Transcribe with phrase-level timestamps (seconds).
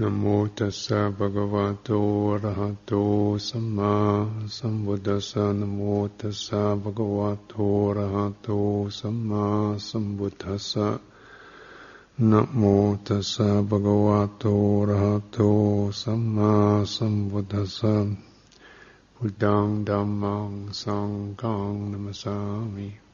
[0.00, 0.24] นโม
[0.58, 1.90] ตัสสะภะคะวะโต
[2.30, 2.92] อะระหะโต
[3.48, 3.94] สัมมา
[4.56, 5.80] สัมพุทธัสสะนโม
[6.18, 7.54] ตัสสะภะคะวะโต
[7.86, 8.48] อะระหะโต
[8.98, 9.46] สัมมา
[9.88, 10.88] สัมพุทธัสสะ
[12.30, 12.62] นโม
[13.06, 14.44] ตัสสะภะคะวะโต
[14.78, 15.38] อะระหะโต
[16.00, 16.52] สัมมา
[16.94, 17.94] สัมพุทธัสสะ
[19.14, 20.50] พุทธังธัมมัง
[20.80, 21.10] สัง
[21.40, 22.36] ฆังนัมสสา
[22.76, 23.05] มิ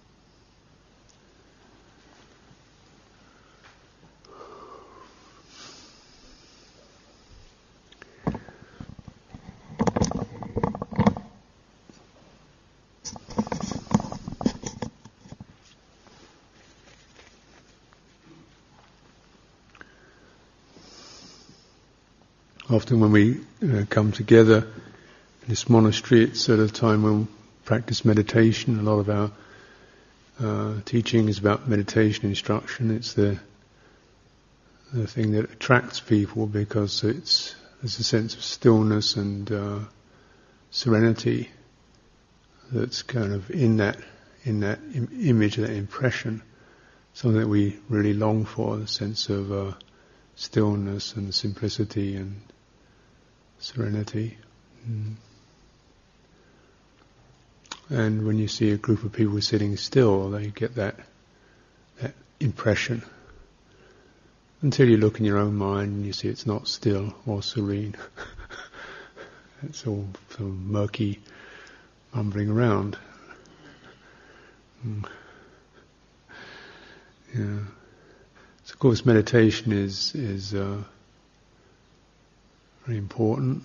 [22.73, 23.39] Often when we
[23.71, 24.67] uh, come together
[25.43, 27.27] in this monastery, it's at a time when we
[27.67, 28.79] practice meditation.
[28.79, 29.31] A lot of our
[30.41, 32.91] uh, teaching is about meditation instruction.
[32.91, 33.39] It's the
[34.91, 39.81] the thing that attracts people because it's there's a sense of stillness and uh,
[40.70, 41.51] serenity
[42.70, 43.98] that's kind of in that
[44.45, 46.41] in that Im- image, that impression,
[47.12, 49.73] something that we really long for, the sense of uh,
[50.36, 52.41] stillness and simplicity and
[53.62, 54.36] serenity.
[54.88, 55.14] Mm.
[57.91, 60.96] And when you see a group of people sitting still, they get that
[62.00, 63.02] that impression.
[64.62, 67.96] Until you look in your own mind and you see it's not still or serene.
[69.62, 71.20] it's all sort of murky,
[72.14, 72.96] mumbling around.
[74.86, 75.06] Mm.
[77.34, 77.58] Yeah.
[78.64, 80.83] So of course meditation is is uh,
[82.84, 83.62] very important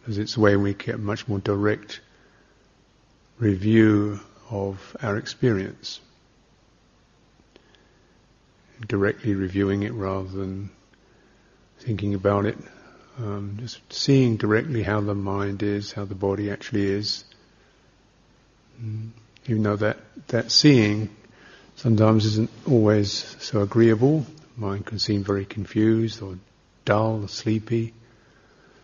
[0.00, 2.00] because it's a way we get much more direct
[3.38, 6.00] review of our experience.
[8.86, 10.70] Directly reviewing it rather than
[11.78, 12.58] thinking about it.
[13.18, 17.24] Um, just seeing directly how the mind is, how the body actually is.
[18.82, 19.10] Mm.
[19.46, 19.98] Even though that,
[20.28, 21.10] that seeing
[21.76, 24.26] sometimes isn't always so agreeable,
[24.56, 26.38] mind can seem very confused or
[26.84, 27.94] dull, sleepy.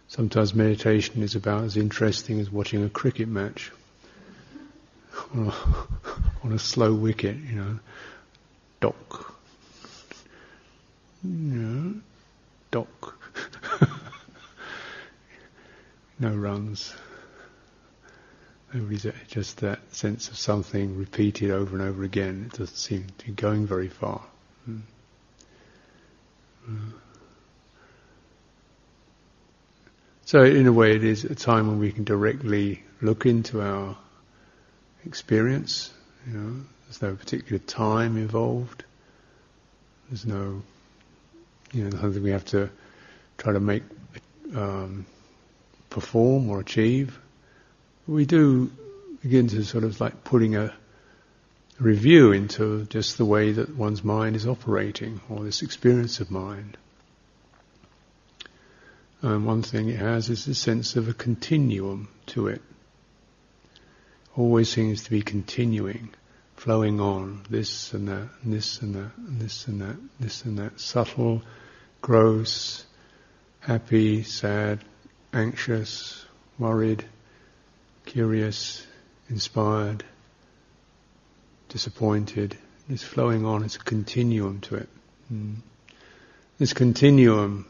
[0.09, 3.71] Sometimes meditation is about as interesting as watching a cricket match
[5.35, 5.55] on a,
[6.45, 7.79] on a slow wicket, you know,
[8.81, 9.41] dock,
[11.23, 12.01] you
[12.71, 13.17] dock,
[16.19, 16.95] no runs.
[18.73, 22.47] Nobody's just that sense of something repeated over and over again.
[22.47, 24.23] It doesn't seem to be going very far.
[24.69, 24.83] Mm.
[26.69, 26.93] Mm.
[30.31, 33.97] So in a way it is a time when we can directly look into our
[35.05, 35.93] experience,
[36.25, 38.85] you know, there's no particular time involved.
[40.09, 40.63] There's no,
[41.73, 42.71] you know, nothing we have to
[43.39, 43.83] try to make,
[44.55, 45.05] um,
[45.89, 47.19] perform or achieve.
[48.07, 48.71] We do
[49.23, 50.73] begin to sort of like putting a
[51.81, 56.77] review into just the way that one's mind is operating or this experience of mind.
[59.23, 62.63] And one thing it has is a sense of a continuum to it.
[64.37, 66.11] Always seems to be continuing,
[66.57, 70.59] flowing on, this and that, and this and that, and this and that, this and
[70.59, 70.81] that.
[70.81, 71.43] Subtle,
[72.01, 72.87] gross,
[73.59, 74.81] happy, sad,
[75.35, 76.25] anxious,
[76.59, 77.05] worried,
[78.07, 78.87] curious,
[79.29, 80.03] inspired,
[81.69, 82.57] disappointed.
[82.89, 84.89] It's flowing on, it's a continuum to it.
[85.33, 85.57] Mm.
[86.59, 87.67] This continuum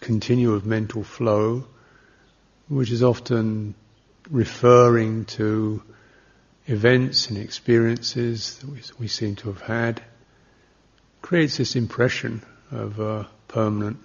[0.00, 1.66] continuum of mental flow,
[2.68, 3.74] which is often
[4.30, 5.82] referring to
[6.66, 10.02] events and experiences that we, we seem to have had,
[11.22, 13.98] creates this impression of a permanent,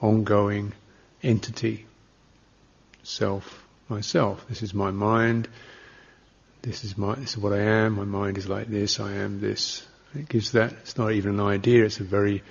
[0.00, 0.72] ongoing
[1.22, 1.86] entity,
[3.02, 4.46] self, myself.
[4.48, 5.48] This is my mind.
[6.62, 7.14] This is my.
[7.14, 7.96] This is what I am.
[7.96, 9.00] My mind is like this.
[9.00, 9.86] I am this.
[10.14, 10.72] It gives that.
[10.72, 11.84] It's not even an idea.
[11.84, 12.42] It's a very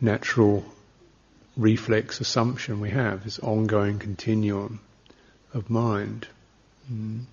[0.00, 0.64] natural
[1.56, 4.80] reflex assumption we have, this ongoing continuum
[5.52, 6.26] of mind.
[6.92, 7.24] Mm.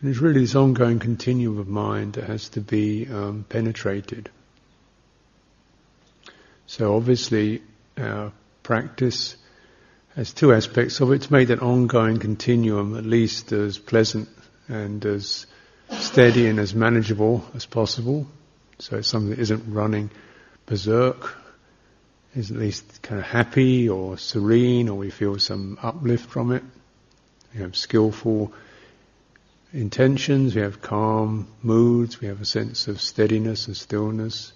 [0.00, 4.30] And it's really this ongoing continuum of mind that has to be um, penetrated.
[6.66, 7.62] So obviously
[7.96, 9.36] our practice
[10.14, 11.22] has two aspects of it.
[11.22, 14.28] To make that ongoing continuum at least as pleasant
[14.68, 15.46] and as
[15.90, 18.26] steady and as manageable as possible.
[18.78, 20.10] So it's something that isn't running
[20.66, 21.36] berserk
[22.38, 26.62] is at least kind of happy or serene or we feel some uplift from it.
[27.52, 28.52] We have skillful
[29.72, 34.52] intentions, we have calm moods, we have a sense of steadiness and stillness.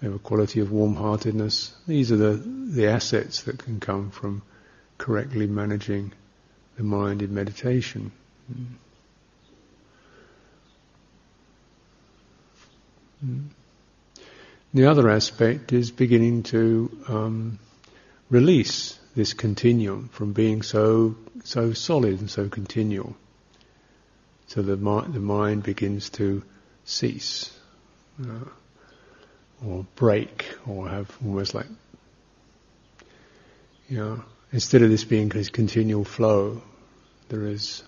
[0.00, 1.74] we have a quality of warm-heartedness.
[1.88, 4.42] These are the, the assets that can come from
[4.98, 6.12] correctly managing
[6.76, 8.12] the mind in meditation.
[8.46, 8.64] Hmm.
[13.20, 13.57] Hmm.
[14.78, 17.58] The other aspect is beginning to um,
[18.30, 23.16] release this continuum from being so so solid and so continual.
[24.46, 26.44] So the mind, the mind begins to
[26.84, 27.50] cease,
[28.22, 28.44] uh,
[29.66, 31.66] or break, or have almost like,
[33.88, 34.22] you know,
[34.52, 36.62] instead of this being this continual flow,
[37.30, 37.82] there is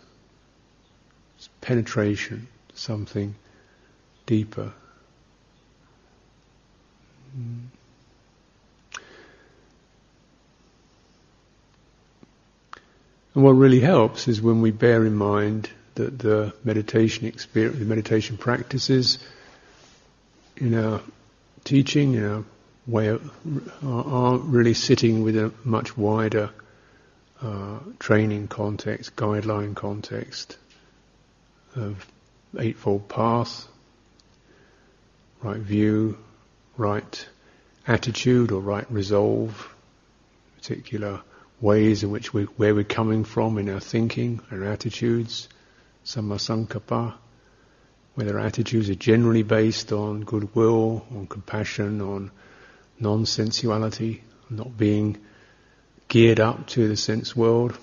[1.61, 3.37] penetration, something
[4.27, 4.73] deeper.
[7.39, 7.67] Mm.
[13.35, 17.85] And what really helps is when we bear in mind that the meditation experience, the
[17.85, 19.19] meditation practices
[20.57, 21.01] in our
[21.65, 22.45] teaching, in our
[22.87, 23.31] way of,
[23.85, 26.51] are, are really sitting with a much wider
[27.41, 30.59] uh, training context, guideline context
[31.77, 32.05] of
[32.59, 33.67] Eightfold Path,
[35.43, 36.19] right view,
[36.81, 37.29] right
[37.87, 39.69] attitude or right resolve,
[40.57, 41.21] particular
[41.61, 45.49] ways in which we, where we're coming from in our thinking, our attitudes,
[46.07, 47.13] sammasankappa,
[48.15, 52.31] whether attitudes are generally based on goodwill, on compassion, on
[52.99, 55.19] non-sensuality, not being
[56.09, 57.77] geared up to the sense world,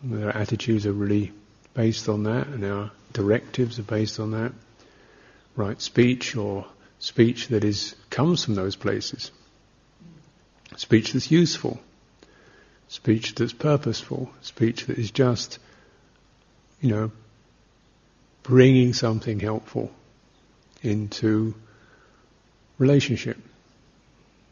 [0.00, 1.30] whether our attitudes are really
[1.74, 4.52] based on that and our directives are based on that,
[5.56, 6.64] right speech or
[7.02, 9.32] speech that is comes from those places,
[10.76, 11.80] speech that's useful,
[12.86, 15.58] speech that's purposeful, speech that is just,
[16.80, 17.10] you know,
[18.44, 19.90] bringing something helpful
[20.80, 21.56] into
[22.78, 23.36] relationship.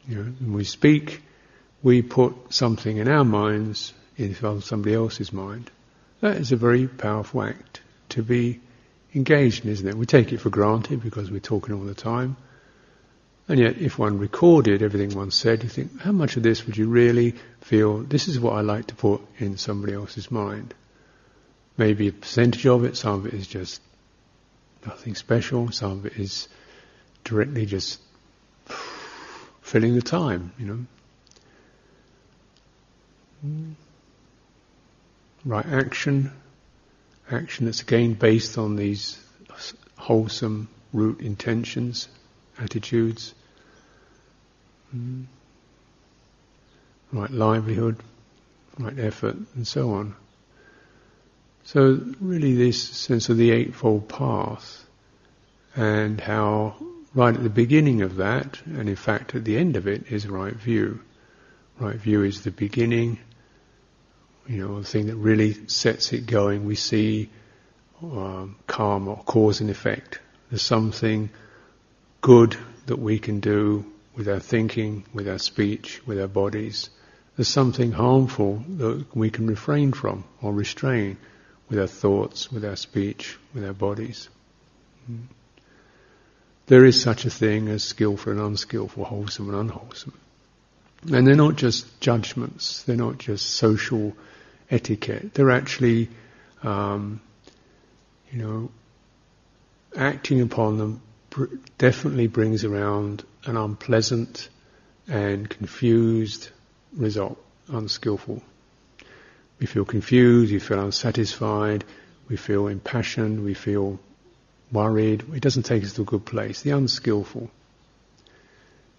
[0.09, 1.23] You know, when we speak,
[1.85, 5.71] we put something in our minds into somebody else's mind.
[6.21, 8.59] That is a very powerful act to be
[9.15, 9.95] engaged in, isn't it?
[9.95, 12.37] We take it for granted because we're talking all the time.
[13.49, 16.77] And yet, if one recorded everything one said, you think, how much of this would
[16.77, 20.73] you really feel, this is what I like to put in somebody else's mind?
[21.77, 23.83] Maybe a percentage of it, some of it is just
[24.87, 26.47] nothing special, some of it is
[27.25, 28.01] directly just
[29.63, 30.67] filling the time, you
[33.43, 33.67] know.
[35.45, 36.31] Right action,
[37.31, 39.19] action that's again based on these
[39.97, 42.09] wholesome root intentions,
[42.59, 43.35] attitudes.
[44.95, 45.27] Mm.
[47.13, 47.97] Right livelihood,
[48.79, 50.15] right effort, and so on.
[51.65, 54.87] So really this sense of the Eightfold Path
[55.77, 56.77] and how
[57.15, 60.27] right at the beginning of that, and in fact at the end of it, is
[60.27, 61.01] right view.
[61.79, 63.19] Right view is the beginning,
[64.51, 66.65] you know, the thing that really sets it going.
[66.65, 67.31] We see
[68.03, 70.19] um, karma, cause and effect.
[70.51, 71.31] There's something
[72.21, 72.57] good
[72.87, 73.85] that we can do
[74.17, 76.91] with our thinking, with our speech, with our bodies.
[77.37, 81.17] There's something harmful that we can refrain from or restrain
[81.69, 84.29] with our thoughts, with our speech, with our bodies.
[85.09, 85.27] Mm.
[86.67, 90.19] There is such a thing as skillful and unskillful, wholesome and unwholesome.
[91.13, 94.17] And they're not just judgments, they're not just social
[94.71, 96.09] etiquette, they're actually,
[96.63, 97.21] um,
[98.31, 98.71] you know,
[99.97, 101.03] acting upon them
[101.79, 104.49] definitely brings around an unpleasant
[105.09, 106.51] and confused
[106.97, 108.43] result, unskillful.
[109.59, 111.85] We feel confused, we feel unsatisfied,
[112.29, 114.01] we feel impassioned, we feel
[114.73, 115.25] worried.
[115.35, 116.63] It doesn't take us to a good place.
[116.63, 117.51] The unskillful,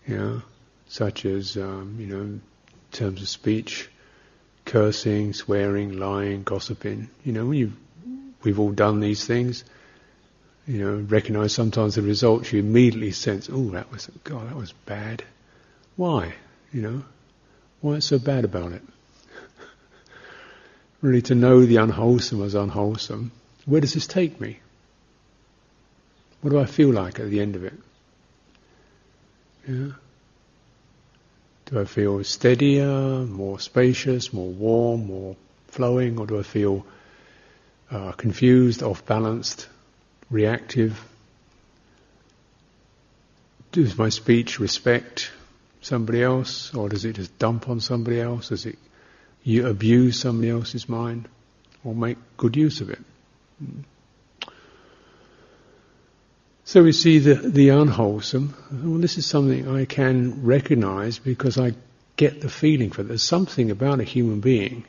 [0.08, 0.42] you know,
[0.88, 2.40] such as, um, you know,
[2.92, 3.90] terms of speech,
[4.66, 7.10] cursing, swearing, lying, gossiping.
[7.24, 7.74] You know, you
[8.44, 9.64] we've all done these things
[10.68, 14.72] you know, recognize sometimes the results, you immediately sense, oh, that was, God, that was
[14.86, 15.24] bad.
[15.96, 16.34] Why?
[16.72, 17.04] You know,
[17.82, 18.82] why so bad about it?
[21.02, 23.32] really to know the unwholesome as unwholesome,
[23.66, 24.60] where does this take me?
[26.42, 27.74] What do I feel like at the end of it?
[29.68, 29.92] Yeah.
[31.72, 35.38] Do I feel steadier, more spacious, more warm, more
[35.68, 36.86] flowing, or do I feel
[37.90, 39.70] uh, confused, off balanced,
[40.30, 41.02] reactive?
[43.72, 45.32] Does my speech respect
[45.80, 48.50] somebody else, or does it just dump on somebody else?
[48.50, 48.78] Does it
[49.44, 51.30] you abuse somebody else's mind,
[51.86, 53.00] or make good use of it?
[56.72, 58.56] So we see the, the unwholesome.
[58.72, 61.74] Well, this is something I can recognize because I
[62.16, 63.10] get the feeling for it.
[63.10, 64.86] There's something about a human being,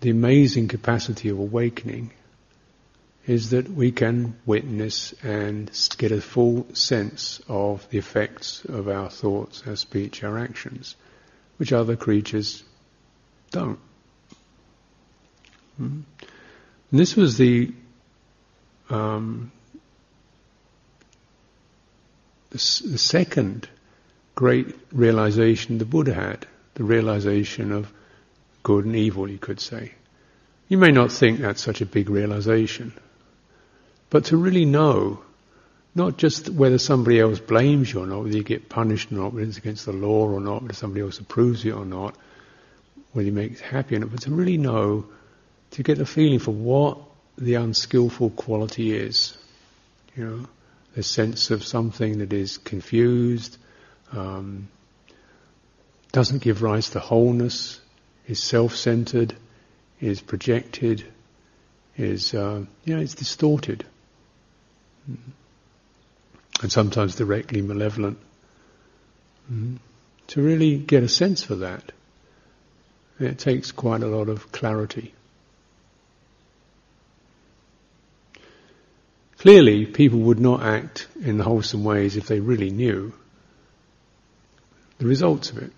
[0.00, 2.12] the amazing capacity of awakening,
[3.26, 9.10] is that we can witness and get a full sense of the effects of our
[9.10, 10.96] thoughts, our speech, our actions,
[11.58, 12.64] which other creatures
[13.50, 13.80] don't.
[15.76, 16.00] Hmm?
[16.90, 17.74] And this was the
[18.88, 19.52] um,
[22.50, 23.68] the, the second
[24.34, 27.92] great realization the Buddha had, the realization of
[28.62, 29.92] good and evil, you could say.
[30.68, 32.92] You may not think that's such a big realization,
[34.10, 35.20] but to really know,
[35.94, 39.32] not just whether somebody else blames you or not, whether you get punished or not,
[39.32, 42.14] whether it's against the law or not, whether somebody else approves it or not,
[43.12, 45.06] whether you make it happy or not, but to really know,
[45.70, 46.98] to get a feeling for what
[47.38, 49.38] the unskillful quality is.
[50.16, 50.46] You know,
[50.96, 53.58] a sense of something that is confused,
[54.12, 54.68] um,
[56.12, 57.80] doesn't give rise to wholeness,
[58.26, 59.36] is self-centered,
[60.00, 61.04] is projected,
[61.96, 63.84] is uh, you know, it's distorted,
[65.06, 68.18] and sometimes directly malevolent.
[69.52, 69.76] Mm-hmm.
[70.28, 71.92] To really get a sense for that,
[73.20, 75.14] it takes quite a lot of clarity.
[79.38, 83.12] Clearly, people would not act in the wholesome ways if they really knew
[84.98, 85.72] the results of it.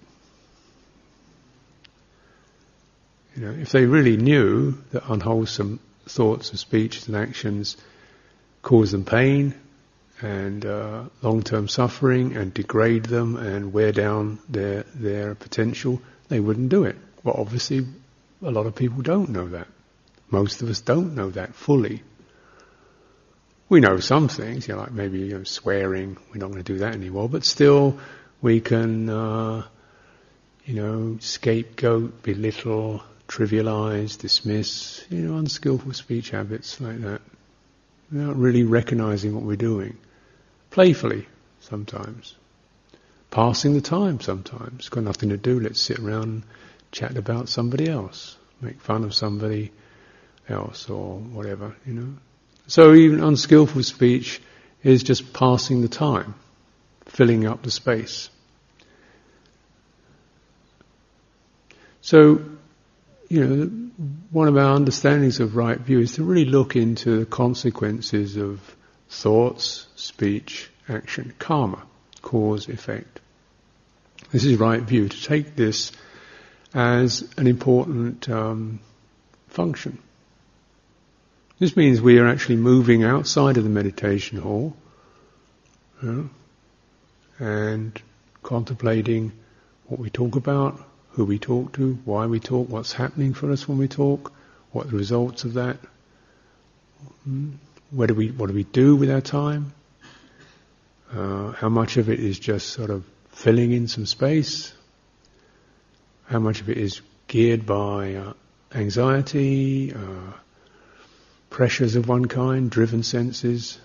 [3.37, 7.77] You know, if they really knew that unwholesome thoughts and speeches and actions
[8.62, 9.55] cause them pain
[10.21, 16.69] and uh, long-term suffering and degrade them and wear down their their potential, they wouldn't
[16.69, 16.97] do it.
[17.23, 17.87] Well, obviously,
[18.43, 19.69] a lot of people don't know that.
[20.31, 22.03] Most of us don't know that fully.
[23.68, 26.72] We know some things, you know, like maybe you know, swearing, we're not going to
[26.72, 27.98] do that anymore, but still
[28.40, 29.66] we can, uh,
[30.64, 37.20] you know, scapegoat, belittle, trivialize, dismiss, you know, unskillful speech habits like that,
[38.10, 39.98] without really recognizing what we're doing.
[40.70, 41.26] Playfully,
[41.60, 42.34] sometimes.
[43.30, 44.88] Passing the time sometimes.
[44.88, 46.42] Got nothing to do, let's sit around and
[46.90, 48.37] chat about somebody else.
[48.62, 49.72] Make fun of somebody
[50.48, 52.14] else or whatever, you know.
[52.68, 54.42] So even unskillful speech
[54.84, 56.34] is just passing the time,
[57.06, 58.28] filling up the space.
[62.02, 62.42] So,
[63.28, 63.64] you know,
[64.30, 68.60] one of our understandings of right view is to really look into the consequences of
[69.08, 71.82] thoughts, speech, action, karma,
[72.20, 73.20] cause, effect.
[74.30, 75.90] This is right view, to take this
[76.75, 78.80] as an important um,
[79.48, 79.98] function.
[81.59, 84.77] This means we are actually moving outside of the meditation hall
[86.00, 86.31] you know,
[87.41, 88.03] and
[88.45, 89.33] contemplating
[89.87, 93.67] what we talk about, who we talk to, why we talk, what's happening for us
[93.67, 94.33] when we talk,
[94.71, 95.79] what the results of that,
[97.25, 97.50] hmm,
[97.91, 99.73] where do we, what do we do with our time,
[101.12, 104.73] uh, how much of it is just sort of filling in some space,
[106.27, 108.33] how much of it is geared by uh,
[108.73, 110.33] anxiety, uh,
[111.50, 113.78] pressures of one kind, driven senses,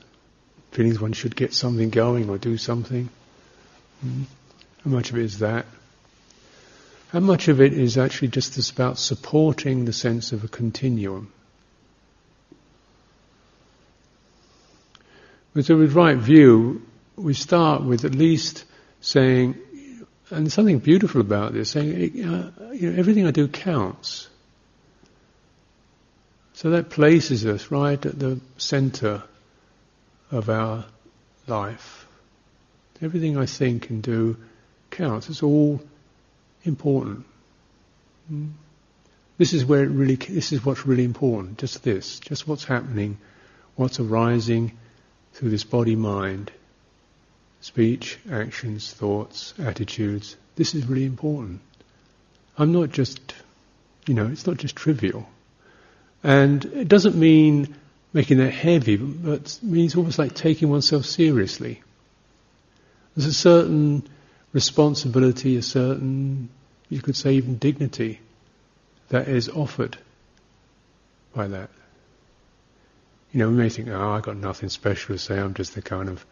[0.71, 3.09] feelings one should get something going or do something.
[4.05, 4.25] Mm.
[4.83, 5.65] How much of it is that?
[7.09, 11.31] How much of it is actually just this about supporting the sense of a continuum?
[15.53, 16.81] With right view,
[17.15, 18.65] we start with at least
[19.01, 19.55] saying,
[20.31, 24.27] and something beautiful about this, saying, uh, you know, everything I do counts.
[26.63, 29.21] So that places us right at the center
[30.31, 30.85] of our
[31.45, 32.07] life.
[33.01, 34.37] Everything I think and do
[34.89, 35.29] counts.
[35.29, 35.81] It's all
[36.63, 37.25] important.
[38.29, 38.51] Hmm?
[39.37, 41.57] This is where it really, this is what's really important.
[41.57, 43.17] Just this, just what's happening,
[43.75, 44.71] what's arising
[45.33, 46.49] through this body mind,
[47.59, 50.37] speech, actions, thoughts, attitudes.
[50.55, 51.59] This is really important.
[52.57, 53.33] I'm not just,
[54.07, 55.27] you know, it's not just trivial.
[56.23, 57.75] And it doesn't mean
[58.13, 61.81] making that heavy, but it means almost like taking oneself seriously.
[63.15, 64.07] There's a certain
[64.53, 66.49] responsibility, a certain,
[66.89, 68.19] you could say even dignity,
[69.09, 69.97] that is offered
[71.33, 71.69] by that.
[73.31, 75.81] You know, we may think, oh, I've got nothing special to say, I'm just the
[75.81, 76.23] kind of,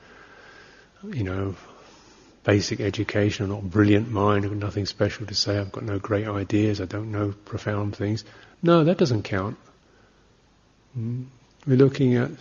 [1.03, 1.55] you know,
[2.43, 5.99] basic education, I'm not brilliant mind, I've got nothing special to say, I've got no
[5.99, 8.23] great ideas, I don't know profound things.
[8.61, 9.57] No, that doesn't count.
[10.95, 12.31] We're looking at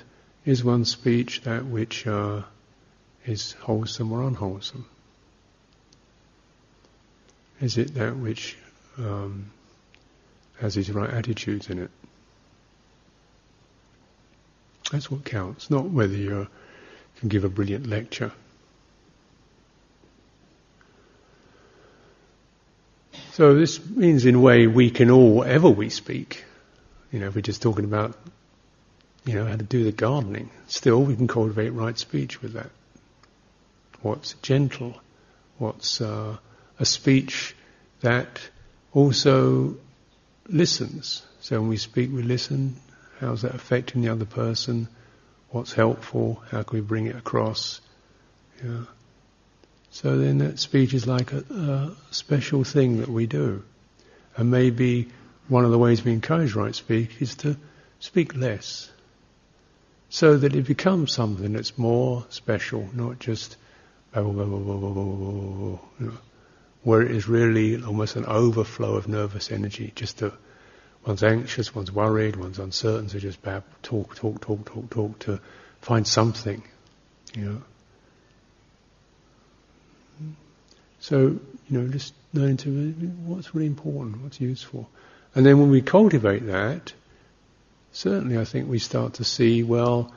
[0.44, 2.42] Is one speech that which uh,
[3.26, 4.86] is wholesome or unwholesome?
[7.60, 8.56] Is it that which
[8.96, 9.50] um,
[10.58, 11.90] has these right attitudes in it?
[14.90, 16.48] That's what counts, not whether you
[17.18, 18.32] can give a brilliant lecture.
[23.32, 26.44] So this means in a way we can all, whatever we speak,
[27.12, 28.16] you know, if we're just talking about,
[29.30, 32.70] you know, how to do the gardening, still we can cultivate right speech with that.
[34.02, 35.00] What's gentle,
[35.58, 36.36] what's uh,
[36.80, 37.54] a speech
[38.00, 38.40] that
[38.92, 39.76] also
[40.48, 41.22] listens.
[41.40, 42.74] So when we speak, we listen.
[43.20, 44.88] How's that affecting the other person?
[45.50, 46.42] What's helpful?
[46.50, 47.80] How can we bring it across?
[48.64, 48.84] Yeah.
[49.92, 53.62] So then that speech is like a, a special thing that we do.
[54.36, 55.08] And maybe
[55.46, 57.56] one of the ways we encourage right speak is to
[58.00, 58.90] speak less.
[60.12, 63.56] So that it becomes something that's more special, not just
[66.82, 69.92] where it is really almost an overflow of nervous energy.
[69.94, 70.32] Just to,
[71.06, 75.40] one's anxious, one's worried, one's uncertain, so just bab, talk, talk, talk, talk, talk to
[75.80, 76.60] find something,
[77.36, 77.62] you know.
[80.98, 81.40] So, you
[81.78, 82.90] know, just learning to
[83.26, 84.90] what's really important, what's useful.
[85.36, 86.92] And then when we cultivate that,
[87.92, 90.12] certainly I think we start to see, well,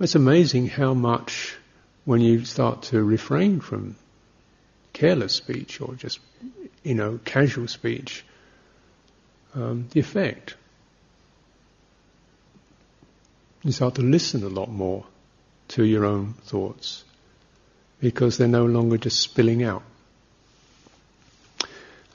[0.00, 1.56] it's amazing how much
[2.04, 3.96] when you start to refrain from
[4.92, 6.18] careless speech or just,
[6.82, 8.24] you know, casual speech,
[9.54, 10.56] um, the effect.
[13.62, 15.06] You start to listen a lot more
[15.68, 17.04] to your own thoughts
[18.00, 19.82] because they're no longer just spilling out.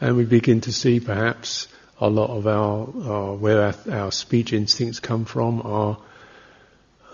[0.01, 4.53] And we begin to see perhaps a lot of our, uh, where our, our, speech
[4.53, 5.97] instincts come from are,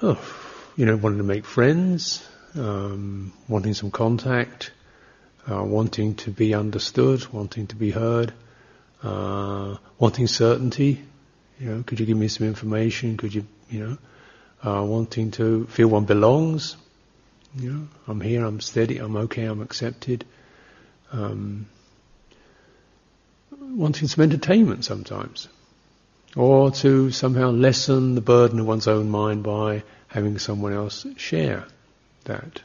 [0.01, 0.19] oh,
[0.75, 2.25] you know, wanting to make friends,
[2.55, 4.71] um, wanting some contact,
[5.49, 8.33] uh, wanting to be understood, wanting to be heard,
[9.03, 11.03] uh, wanting certainty.
[11.59, 13.17] You know, could you give me some information?
[13.17, 13.97] Could you, you know,
[14.63, 16.77] uh, wanting to feel one belongs.
[17.55, 20.25] You know, I'm here, I'm steady, I'm okay, I'm accepted.
[21.11, 21.67] Um,
[23.63, 25.47] wanting some entertainment sometimes,
[26.35, 31.65] or to somehow lessen the burden of one's own mind by having someone else share
[32.25, 32.61] that,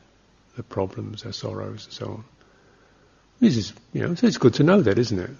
[0.56, 2.24] the problems, their sorrows, and so on.
[3.40, 5.30] This is, you know, so it's good to know that, isn't it?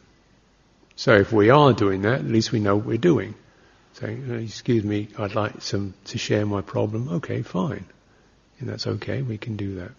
[0.97, 3.35] So if we are doing that, at least we know what we're doing.
[3.95, 7.09] Saying, excuse me, I'd like some to share my problem.
[7.09, 7.85] Okay, fine.
[8.61, 9.91] And that's okay, we can do that.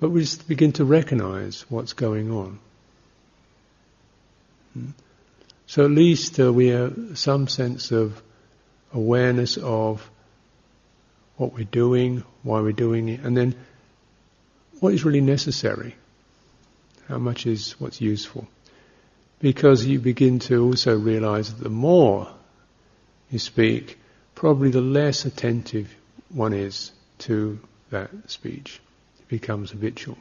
[0.00, 2.58] But we just begin to recognize what's going on.
[5.66, 8.22] So at least uh, we have some sense of
[8.92, 10.08] awareness of
[11.36, 13.54] what we're doing, why we're doing it, and then
[14.80, 15.94] what is really necessary.
[17.08, 18.46] How much is what's useful?
[19.40, 22.28] Because you begin to also realize that the more
[23.30, 23.98] you speak,
[24.34, 25.94] probably the less attentive
[26.28, 27.58] one is to
[27.90, 28.80] that speech.
[29.20, 30.18] It becomes habitual.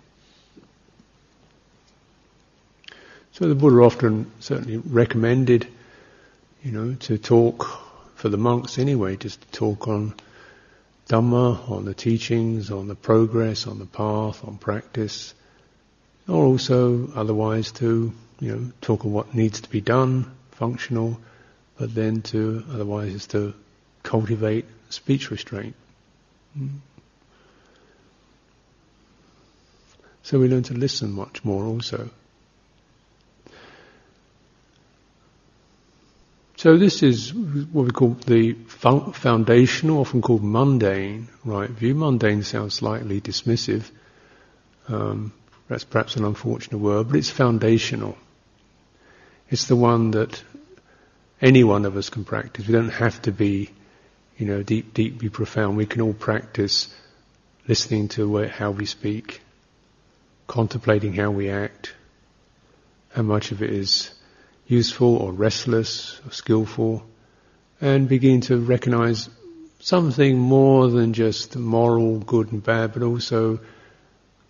[3.33, 5.67] So the Buddha often certainly recommended,
[6.63, 7.65] you know, to talk
[8.15, 10.13] for the monks anyway, just to talk on
[11.07, 15.33] Dhamma, on the teachings, on the progress, on the path, on practice,
[16.27, 21.19] or also otherwise to, you know, talk of what needs to be done, functional,
[21.77, 23.53] but then to otherwise is to
[24.03, 25.75] cultivate speech restraint.
[26.57, 26.79] Mm.
[30.23, 32.09] So we learn to listen much more also.
[36.61, 41.95] So this is what we call the foundational, often called mundane, right view.
[41.95, 43.89] Mundane sounds slightly dismissive.
[44.87, 45.33] Um,
[45.67, 48.15] that's perhaps an unfortunate word, but it's foundational.
[49.49, 50.43] It's the one that
[51.41, 52.67] any one of us can practice.
[52.67, 53.71] We don't have to be,
[54.37, 55.77] you know, deep, deeply profound.
[55.77, 56.93] We can all practice
[57.67, 59.41] listening to how we speak,
[60.45, 61.95] contemplating how we act,
[63.15, 64.11] how much of it is
[64.71, 67.03] useful or restless or skillful,
[67.81, 69.29] and begin to recognize
[69.79, 73.59] something more than just moral good and bad, but also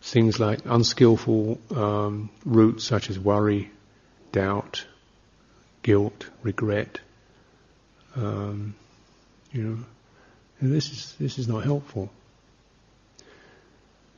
[0.01, 3.71] things like unskillful um, roots such as worry,
[4.31, 4.85] doubt,
[5.83, 6.99] guilt, regret.
[8.15, 8.75] Um,
[9.51, 9.77] you know,
[10.61, 12.11] this is this is not helpful.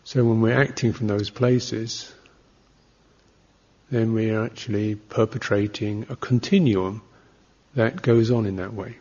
[0.03, 2.13] So when we're acting from those places,
[3.93, 6.99] then we are actually perpetrating a continuum
[7.75, 8.97] that goes on in that way.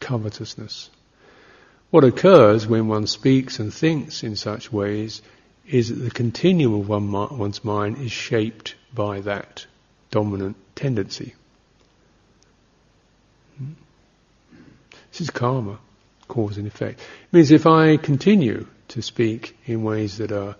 [0.00, 0.90] Covetousness.
[1.90, 5.22] What occurs when one speaks and thinks in such ways
[5.68, 9.66] is that the continuum of one, one's mind is shaped by that
[10.10, 11.36] dominant tendency.
[13.58, 13.72] Hmm?
[15.12, 15.78] This is karma,
[16.26, 16.98] cause and effect.
[16.98, 20.56] It means if I continue to speak in ways that are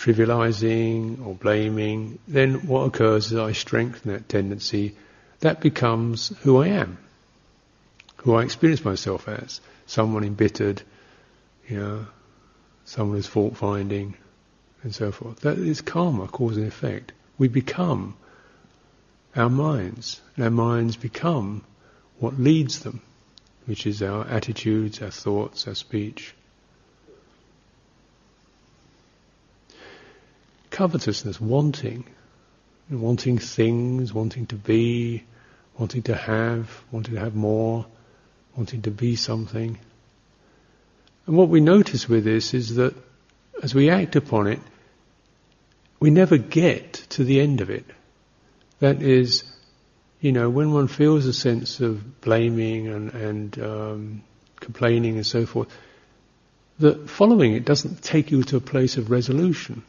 [0.00, 4.96] trivializing or blaming, then what occurs is I strengthen that tendency.
[5.40, 6.96] That becomes who I am,
[8.16, 9.60] who I experience myself as.
[9.86, 10.80] Someone embittered,
[11.68, 12.06] you know,
[12.86, 14.14] someone who's fault finding,
[14.82, 15.40] and so forth.
[15.40, 17.12] That is karma, cause and effect.
[17.36, 18.16] We become
[19.36, 21.62] our minds, and our minds become
[22.18, 23.02] what leads them,
[23.66, 26.34] which is our attitudes, our thoughts, our speech.
[30.80, 32.06] Covetousness, wanting,
[32.88, 35.22] wanting things, wanting to be,
[35.76, 37.84] wanting to have, wanting to have more,
[38.56, 39.78] wanting to be something.
[41.26, 42.94] And what we notice with this is that
[43.62, 44.58] as we act upon it,
[45.98, 47.84] we never get to the end of it.
[48.78, 49.44] That is,
[50.22, 54.22] you know, when one feels a sense of blaming and, and um,
[54.56, 55.68] complaining and so forth,
[56.78, 59.82] that following it doesn't take you to a place of resolution.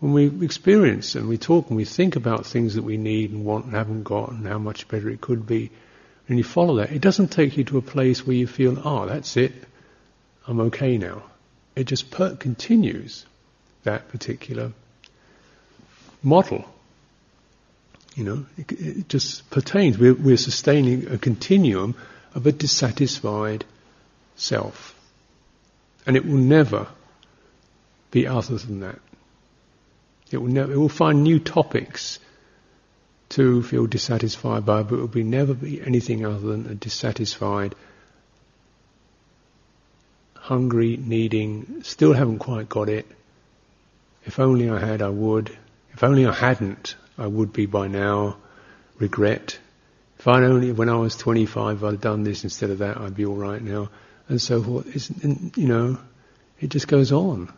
[0.00, 3.44] When we experience and we talk and we think about things that we need and
[3.44, 5.70] want and haven't got and how much better it could be,
[6.26, 9.06] and you follow that, it doesn't take you to a place where you feel, oh,
[9.06, 9.52] that's it,
[10.46, 11.24] I'm okay now.
[11.76, 13.26] It just per- continues
[13.84, 14.72] that particular
[16.22, 16.64] model.
[18.14, 19.98] You know, it, it just pertains.
[19.98, 21.94] We're, we're sustaining a continuum
[22.34, 23.64] of a dissatisfied
[24.36, 24.94] self.
[26.06, 26.88] And it will never
[28.10, 28.98] be other than that.
[30.30, 32.18] It will, it will find new topics
[33.30, 37.74] to feel dissatisfied by, but it will be never be anything other than a dissatisfied,
[40.34, 43.06] hungry, needing, still haven't quite got it.
[44.24, 45.56] If only I had, I would.
[45.92, 48.36] If only I hadn't, I would be by now.
[48.98, 49.58] Regret.
[50.18, 53.24] If I'd only, when I was 25, I'd done this instead of that, I'd be
[53.24, 53.88] all right now,
[54.28, 54.94] and so forth.
[54.94, 55.10] It's,
[55.56, 55.98] you know,
[56.60, 57.50] it just goes on.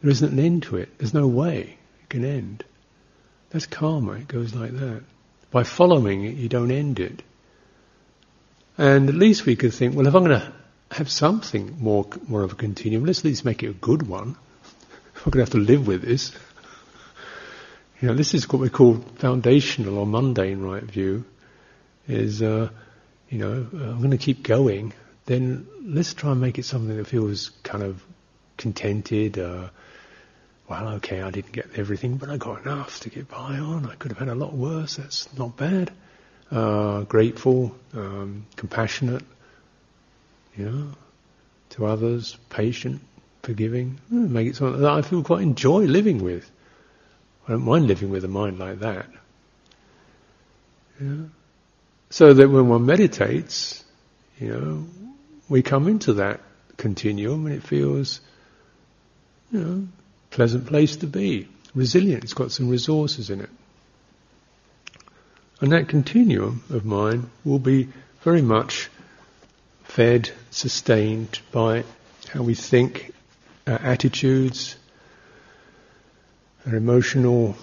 [0.00, 0.98] There isn't an end to it.
[0.98, 2.64] There's no way it can end.
[3.50, 4.12] That's karma.
[4.12, 5.02] It goes like that.
[5.50, 7.22] By following it, you don't end it.
[8.76, 10.52] And at least we could think, well, if I'm going to
[10.90, 14.36] have something more, more of a continuum, let's at least make it a good one.
[15.14, 16.32] If I'm going to have to live with this.
[18.00, 21.24] You know, this is what we call foundational or mundane right view.
[22.06, 22.68] Is uh,
[23.30, 24.92] you know, uh, I'm going to keep going.
[25.24, 28.04] Then let's try and make it something that feels kind of
[28.58, 29.38] contented.
[29.38, 29.70] Uh,
[30.68, 33.86] well, okay, I didn't get everything, but I got enough to get by on.
[33.86, 34.96] I could have had a lot worse.
[34.96, 35.92] That's not bad.
[36.50, 39.22] Uh, grateful, um, compassionate,
[40.56, 40.88] you know,
[41.70, 43.00] to others, patient,
[43.42, 44.00] forgiving.
[44.10, 46.50] Make it something that I feel quite enjoy living with.
[47.46, 49.06] I don't mind living with a mind like that.
[51.00, 51.26] Yeah.
[52.10, 53.84] So that when one meditates,
[54.38, 54.86] you know,
[55.48, 56.40] we come into that
[56.76, 58.20] continuum and it feels,
[59.52, 59.88] you know,
[60.36, 62.22] pleasant place to be, resilient.
[62.22, 63.48] It's got some resources in it.
[65.62, 67.88] And that continuum of mind will be
[68.20, 68.90] very much
[69.84, 71.84] fed, sustained by
[72.28, 73.14] how we think,
[73.66, 74.76] our attitudes,
[76.66, 77.56] our emotional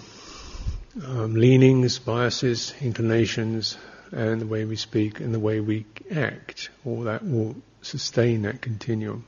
[1.06, 3.78] um, leanings, biases, inclinations,
[4.10, 6.70] and the way we speak and the way we act.
[6.84, 9.24] All that will sustain that continuum.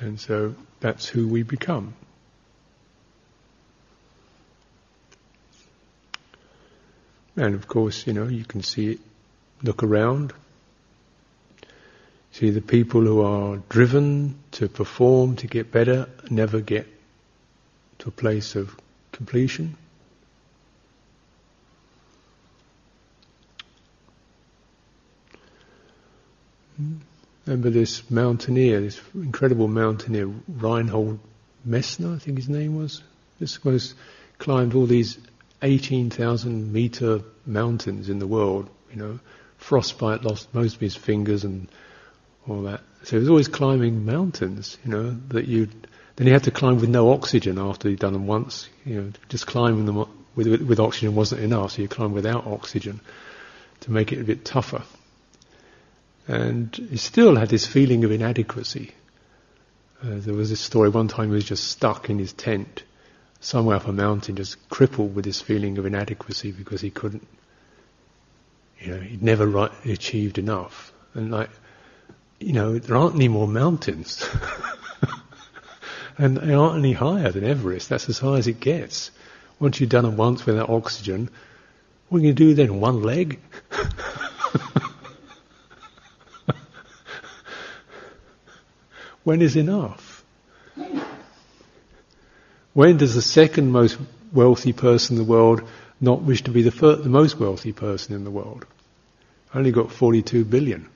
[0.00, 1.94] And so that's who we become.
[7.38, 8.98] And of course, you know, you can see it,
[9.62, 10.32] look around,
[12.32, 16.88] see the people who are driven to perform, to get better, never get
[18.00, 18.76] to a place of
[19.12, 19.76] completion.
[27.46, 31.20] Remember this mountaineer, this incredible mountaineer, Reinhold
[31.64, 33.00] Messner, I think his name was.
[33.38, 33.94] This was
[34.38, 35.18] climbed all these
[35.62, 39.18] 18,000 meter mountains in the world, you know.
[39.58, 41.68] Frostbite lost most of his fingers and
[42.46, 42.80] all that.
[43.02, 45.68] So he was always climbing mountains, you know, that you
[46.16, 48.68] then he had to climb with no oxygen after he'd done them once.
[48.84, 52.44] You know, just climbing them with, with, with oxygen wasn't enough, so you climb without
[52.44, 53.00] oxygen
[53.80, 54.82] to make it a bit tougher.
[56.26, 58.92] And he still had this feeling of inadequacy.
[60.02, 62.82] Uh, there was this story one time he was just stuck in his tent
[63.40, 67.26] somewhere up a mountain, just crippled with this feeling of inadequacy because he couldn't,
[68.80, 70.92] you know, he'd never right, achieved enough.
[71.14, 71.50] And like,
[72.40, 74.28] you know, there aren't any more mountains.
[76.18, 77.88] and they aren't any higher than Everest.
[77.88, 79.10] That's as high as it gets.
[79.60, 81.30] Once you've done it once without oxygen,
[82.08, 82.80] what are you do then?
[82.80, 83.40] One leg?
[89.24, 90.07] when is enough?
[92.78, 93.98] When does the second most
[94.32, 95.68] wealthy person in the world
[96.00, 98.66] not wish to be the, first, the most wealthy person in the world?
[99.52, 100.88] I only got 42 billion.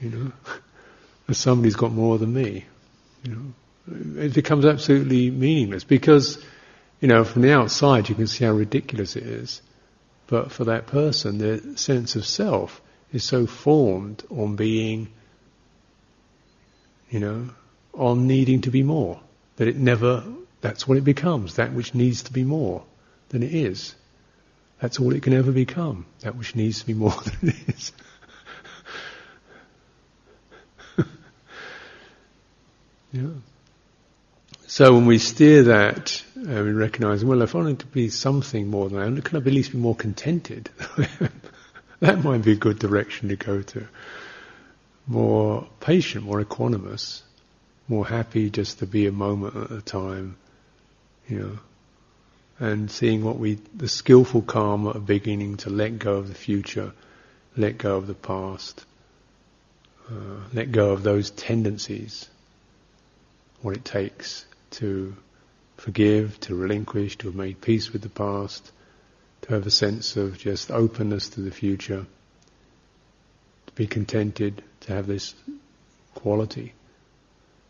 [0.00, 0.32] You know,
[1.26, 2.66] and somebody's got more than me.
[3.24, 6.38] You know, it becomes absolutely meaningless because,
[7.00, 9.62] you know, from the outside you can see how ridiculous it is,
[10.28, 12.80] but for that person, their sense of self
[13.12, 15.08] is so formed on being,
[17.10, 17.48] you know,
[17.92, 19.18] on needing to be more
[19.56, 20.22] that it never.
[20.66, 21.54] That's what it becomes.
[21.54, 22.82] That which needs to be more
[23.28, 23.94] than it is.
[24.80, 26.06] That's all it can ever become.
[26.22, 27.92] That which needs to be more than it is.
[33.12, 33.28] Yeah.
[34.66, 38.66] So when we steer that, uh, we recognize, well, if I want to be something
[38.66, 40.68] more than I am, can I at least be more contented?
[42.00, 43.86] that might be a good direction to go to.
[45.06, 47.22] More patient, more equanimous,
[47.88, 50.36] more happy just to be a moment at a time,
[51.28, 51.58] you know,
[52.58, 56.92] and seeing what we, the skillful karma of beginning to let go of the future,
[57.56, 58.84] let go of the past,
[60.10, 62.28] uh, let go of those tendencies
[63.62, 65.16] what it takes to
[65.76, 68.70] forgive, to relinquish, to have made peace with the past,
[69.42, 72.06] to have a sense of just openness to the future,
[73.66, 75.34] to be contented, to have this
[76.14, 76.72] quality.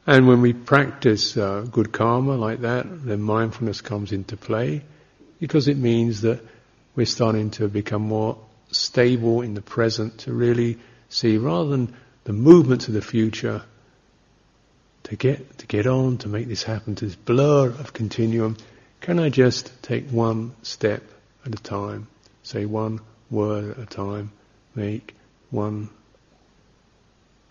[0.06, 4.82] And when we practice uh, good karma like that, then mindfulness comes into play
[5.40, 6.40] because it means that
[6.94, 8.38] we're starting to become more
[8.70, 13.62] stable in the present to really see rather than the movements of the future
[15.04, 18.56] to get to get on to make this happen to this blur of continuum
[19.00, 21.00] can i just take one step
[21.46, 22.08] at a time?
[22.42, 24.32] Say one word at a time.
[24.74, 25.14] Make
[25.50, 25.88] one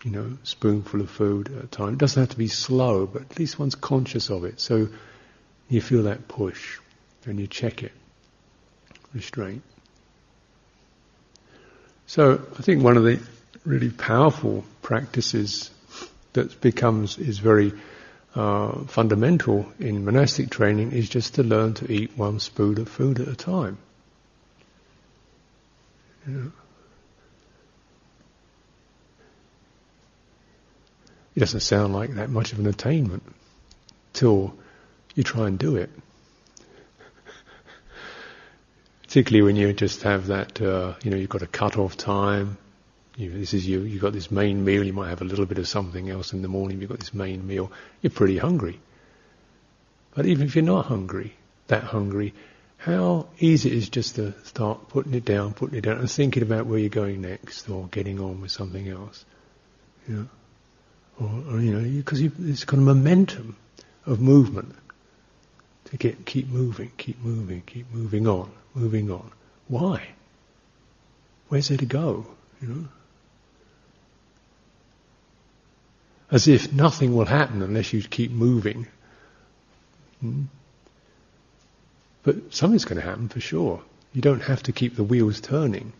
[0.06, 3.22] you know spoonful of food at a time it doesn't have to be slow but
[3.22, 4.88] at least one's conscious of it so
[5.68, 6.78] you feel that push
[7.24, 7.92] and you check it
[9.12, 9.62] restraint
[12.06, 13.18] so i think one of the
[13.64, 15.70] really powerful practices
[16.34, 17.72] that becomes is very
[18.36, 23.18] uh, fundamental in monastic training is just to learn to eat one spoon of food
[23.18, 23.78] at a time.
[26.26, 26.52] You know.
[31.36, 33.22] It doesn't sound like that much of an attainment
[34.14, 34.54] till
[35.14, 35.90] you try and do it.
[39.02, 42.56] Particularly when you just have that, uh, you know, you've got a cut-off time,
[43.16, 45.58] you, this is you, you've got this main meal, you might have a little bit
[45.58, 47.70] of something else in the morning, you've got this main meal,
[48.00, 48.80] you're pretty hungry.
[50.14, 51.34] But even if you're not hungry,
[51.66, 52.32] that hungry,
[52.78, 56.42] how easy it is just to start putting it down, putting it down, and thinking
[56.42, 59.24] about where you're going next, or getting on with something else.
[60.08, 60.28] Know?
[61.20, 63.56] Or, or you know, because it's got a momentum
[64.04, 64.74] of movement
[65.86, 69.30] to get keep moving, keep moving, keep moving on, moving on.
[69.68, 70.08] Why?
[71.48, 72.26] Where's there to go?
[72.60, 72.88] You know?
[76.30, 78.86] as if nothing will happen unless you keep moving.
[80.20, 80.42] Hmm?
[82.22, 83.82] But something's going to happen for sure.
[84.12, 85.92] You don't have to keep the wheels turning.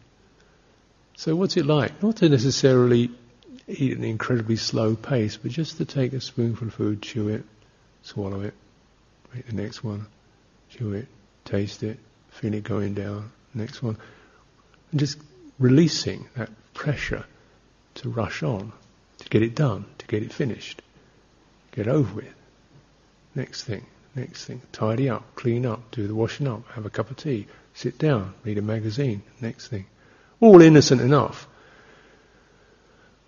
[1.16, 2.02] So what's it like?
[2.02, 3.11] Not to necessarily
[3.68, 7.29] eat at an incredibly slow pace, but just to take a spoonful of food, chew
[7.29, 7.44] it,
[8.02, 8.55] swallow it,
[9.35, 10.07] make the next one,
[10.70, 11.09] chew it,
[11.44, 11.98] taste it,
[12.31, 13.96] feel it going down, next one.
[14.90, 15.18] And just
[15.59, 17.24] releasing that pressure
[17.94, 18.72] to rush on
[19.18, 20.83] to get it done, to get it finished,
[21.72, 22.35] get over with.
[23.35, 27.11] Next thing, next thing, tidy up, clean up, do the washing up, have a cup
[27.11, 29.87] of tea, sit down, read a magazine, next thing.
[30.40, 31.48] All innocent enough.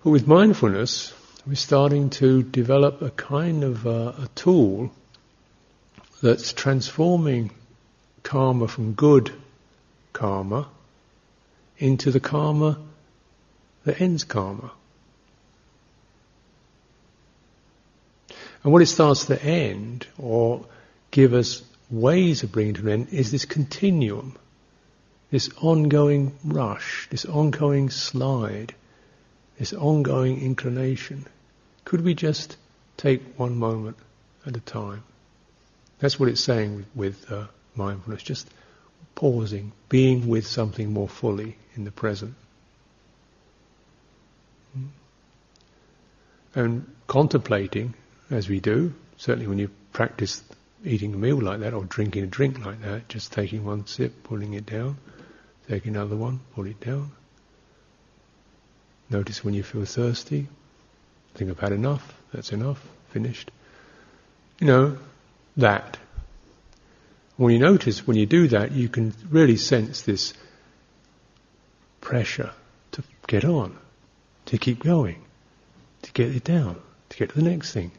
[0.04, 1.12] But with mindfulness,
[1.44, 4.92] we're starting to develop a kind of uh, a tool
[6.22, 7.50] that's transforming
[8.22, 9.32] karma from good
[10.12, 10.68] karma
[11.78, 12.78] into the karma
[13.84, 14.70] that ends karma.
[18.62, 20.64] And what it starts to end, or
[21.10, 24.36] give us ways of bringing to an end, is this continuum,
[25.32, 28.74] this ongoing rush, this ongoing slide,
[29.58, 31.26] this ongoing inclination.
[31.84, 32.56] Could we just
[32.96, 33.96] take one moment
[34.46, 35.02] at a time?
[35.98, 38.48] That's what it's saying with, with uh, mindfulness, just
[39.14, 42.34] pausing, being with something more fully in the present.
[46.54, 47.94] And contemplating,
[48.30, 50.42] as we do, certainly when you practice
[50.84, 54.22] eating a meal like that or drinking a drink like that, just taking one sip,
[54.22, 54.96] pulling it down,
[55.68, 57.10] take another one, pull it down.
[59.10, 60.48] Notice when you feel thirsty,
[61.38, 63.50] think I've had enough, that's enough, finished.
[64.60, 64.98] You know,
[65.56, 65.96] that.
[67.36, 70.34] When you notice, when you do that, you can really sense this
[72.00, 72.50] pressure
[72.92, 73.78] to get on,
[74.46, 75.22] to keep going,
[76.02, 77.92] to get it down, to get to the next thing.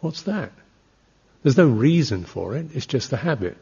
[0.00, 0.50] What's that?
[1.42, 3.56] There's no reason for it, it's just a habit.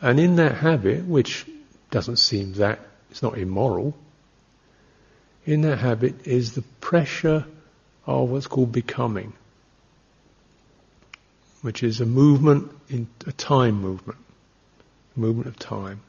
[0.00, 1.46] And in that habit, which
[1.90, 2.78] doesn't seem that,
[3.10, 3.94] it's not immoral,
[5.44, 7.44] in that habit is the pressure
[8.06, 9.32] of what's called becoming,
[11.62, 14.18] which is a movement, in a time movement,
[15.16, 16.00] a movement of time,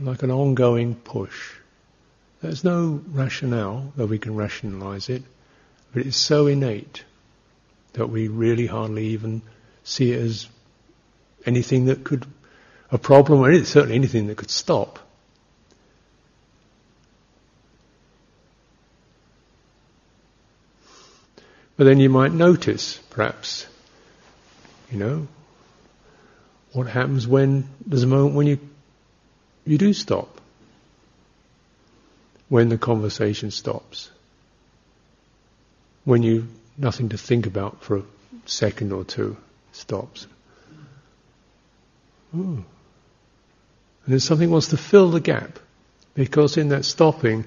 [0.00, 1.52] like an ongoing push.
[2.42, 5.22] There's no rationale, though we can rationalize it,
[5.92, 7.04] but it's so innate
[7.92, 9.42] that we really hardly even
[9.84, 10.48] see it as
[11.46, 12.26] anything that could,
[12.90, 14.98] a problem, or certainly anything that could stop.
[21.76, 23.66] But then you might notice, perhaps,
[24.90, 25.26] you know,
[26.72, 28.58] what happens when there's a moment when you
[29.64, 30.40] you do stop.
[32.48, 34.10] When the conversation stops.
[36.04, 38.02] When you nothing to think about for a
[38.44, 39.36] second or two
[39.72, 40.26] stops.
[42.34, 42.64] Ooh.
[44.04, 45.58] And then something wants to fill the gap.
[46.14, 47.44] Because in that stopping,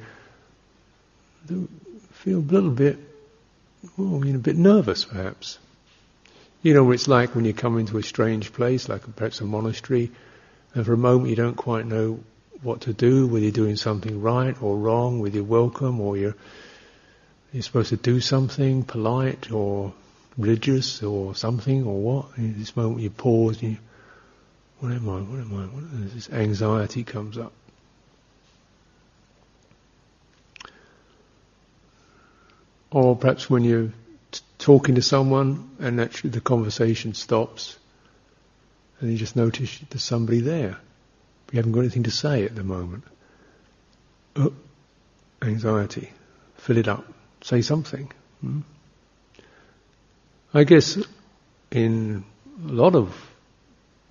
[1.49, 1.69] you
[2.11, 2.97] feel a little bit
[3.97, 5.59] oh, you know, a bit nervous perhaps.
[6.61, 9.45] You know what it's like when you come into a strange place, like perhaps a
[9.45, 10.11] monastery,
[10.73, 12.19] and for a moment you don't quite know
[12.63, 16.35] what to do, whether you're doing something right or wrong, whether you're welcome or you're,
[17.53, 19.93] you're supposed to do something polite or
[20.37, 22.25] religious or something or what.
[22.37, 23.77] In this moment you pause and you,
[24.79, 27.53] what am I, what am I, this anxiety comes up.
[32.91, 33.91] Or perhaps when you're
[34.31, 37.77] t- talking to someone and actually the conversation stops
[38.99, 40.77] and you just notice there's somebody there.
[41.51, 43.03] You haven't got anything to say at the moment.
[44.35, 44.53] Oh,
[45.41, 46.11] anxiety.
[46.55, 47.05] Fill it up.
[47.41, 48.11] Say something.
[48.41, 48.61] Hmm?
[50.53, 50.97] I guess
[51.71, 52.23] in
[52.67, 53.15] a lot of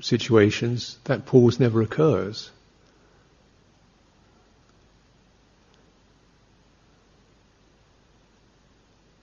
[0.00, 2.50] situations that pause never occurs.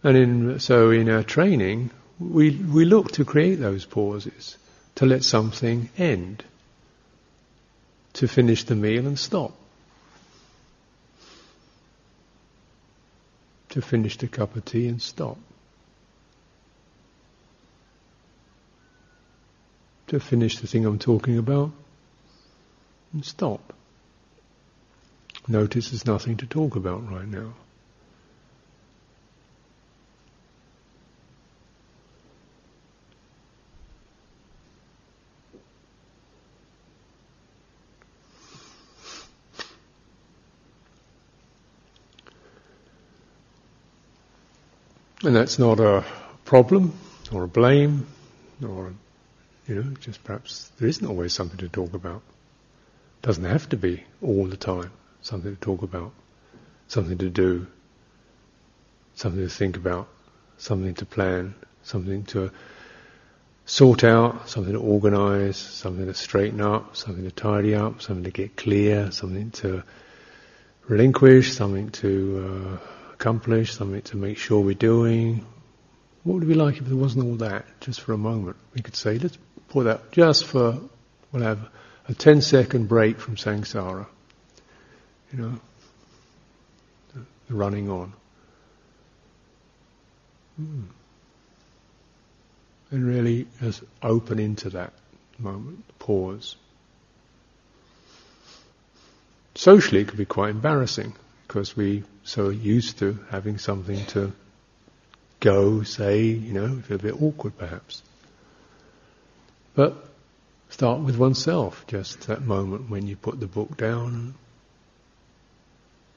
[0.04, 4.58] And in, so in our training, we, we look to create those pauses,
[4.96, 6.44] to let something end,
[8.14, 9.54] to finish the meal and stop,
[13.70, 15.38] to finish the cup of tea and stop,
[20.14, 21.72] to finish the thing I'm talking about
[23.14, 23.74] and stop.
[25.48, 27.54] Notice there's nothing to talk about right now.
[45.24, 46.04] And that's not a
[46.46, 46.94] problem
[47.32, 48.06] or a blame
[48.64, 48.94] or,
[49.68, 52.22] you know, just perhaps there isn't always something to talk about.
[53.22, 56.12] Doesn't have to be all the time something to talk about,
[56.88, 57.66] something to do,
[59.16, 60.08] something to think about,
[60.58, 62.52] something to plan, something to
[63.66, 68.32] sort out, something to organize, something to straighten up, something to tidy up, something to
[68.32, 69.84] get clear, something to
[70.88, 75.46] relinquish, something to uh, accomplish, something to make sure we're doing.
[76.24, 78.58] What would it be like if there wasn't all that, just for a moment?
[78.74, 79.38] We could say, let's
[79.82, 80.80] that just for,
[81.32, 81.68] we'll have
[82.08, 84.06] a 10 second break from samsara.
[85.32, 85.60] You know,
[87.50, 88.14] running on.
[90.58, 90.84] Hmm.
[92.92, 94.94] And really just open into that
[95.40, 96.56] moment, pause.
[99.56, 101.14] Socially, it could be quite embarrassing
[101.48, 104.32] because we so used to having something to
[105.40, 108.04] go, say, you know, feel a bit awkward perhaps.
[109.76, 110.10] But
[110.70, 114.36] start with oneself, just that moment when you put the book down.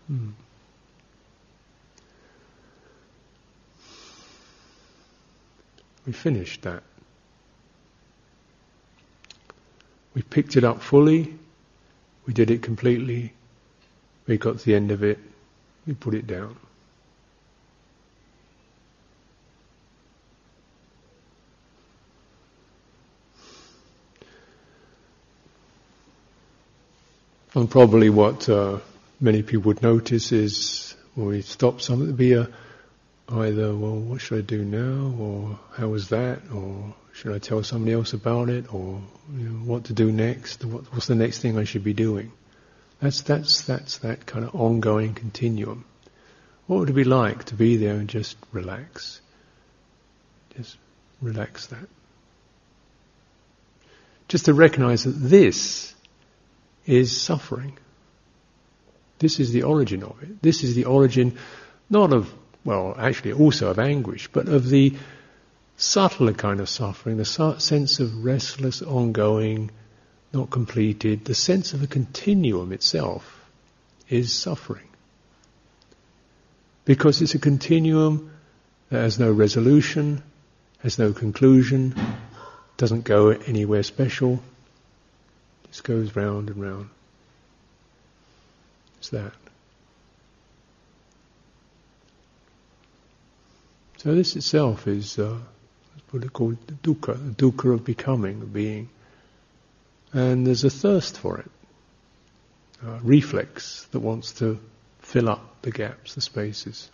[0.09, 0.31] Hmm.
[6.07, 6.83] We finished that.
[10.15, 11.35] We picked it up fully,
[12.27, 13.35] we did it completely,
[14.27, 15.19] we got to the end of it,
[15.87, 16.57] we put it down.
[27.57, 28.81] And probably what uh,
[29.19, 32.51] many people would notice is when we stop something to be a
[33.31, 37.63] either, well, what should I do now, or how was that, or should I tell
[37.63, 39.01] somebody else about it, or
[39.35, 42.31] you know, what to do next, what, what's the next thing I should be doing?
[43.01, 45.87] That's that's that's that kind of ongoing continuum.
[46.67, 49.23] What would it be like to be there and just relax?
[50.59, 50.77] Just
[51.23, 51.89] relax that.
[54.29, 55.95] Just to recognize that this
[56.87, 57.77] is suffering.
[59.19, 60.43] This is the origin of it.
[60.43, 61.37] This is the origin
[61.89, 62.33] not of
[62.67, 64.95] well, actually also of anguish, but of the
[65.77, 69.71] subtler kind of suffering, the sense of restless, ongoing,
[70.33, 73.49] not completed, the sense of a continuum itself
[74.09, 74.89] is suffering.
[76.85, 78.33] Because it's a continuum
[78.91, 80.23] that has no resolution,
[80.81, 81.95] has no conclusion,
[82.77, 84.43] doesn't go anywhere special,
[85.69, 86.89] just goes round and round.
[88.99, 89.33] It's that.
[93.99, 95.39] So this itself is uh,
[96.11, 98.89] what they call dukkha, the dukkha of becoming, of being.
[100.13, 101.51] And there's a thirst for it,
[102.87, 104.61] a reflex that wants to
[105.01, 106.91] fill up the gaps, the spaces.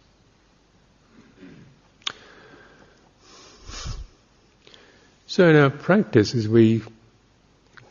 [5.26, 6.82] So in our practice, as we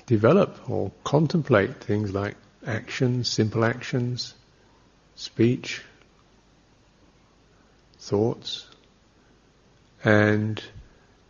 [0.05, 2.35] develop or contemplate things like
[2.65, 4.33] actions, simple actions,
[5.15, 5.81] speech,
[7.97, 8.67] thoughts,
[10.03, 10.61] and,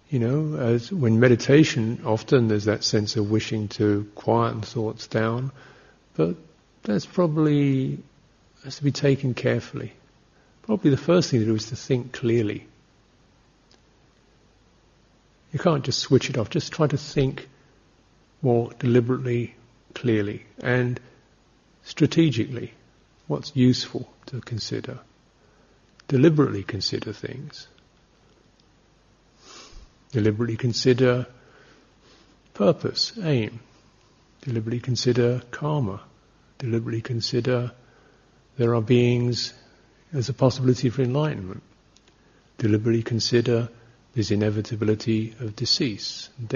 [0.09, 5.51] you know, as when meditation, often there's that sense of wishing to quieten thoughts down,
[6.15, 6.35] but
[6.83, 7.99] that's probably
[8.63, 9.93] has to be taken carefully.
[10.63, 12.67] Probably the first thing to do is to think clearly.
[15.51, 16.49] You can't just switch it off.
[16.49, 17.49] Just try to think
[18.41, 19.55] more deliberately,
[19.93, 20.99] clearly, and
[21.83, 22.73] strategically.
[23.27, 24.99] What's useful to consider?
[26.07, 27.67] Deliberately consider things.
[30.11, 31.27] Deliberately consider
[32.53, 33.59] purpose, aim.
[34.41, 36.01] Deliberately consider karma.
[36.57, 37.71] Deliberately consider
[38.57, 39.53] there are beings
[40.13, 41.63] as a possibility for enlightenment.
[42.57, 43.69] Deliberately consider
[44.13, 46.49] this inevitability of decease and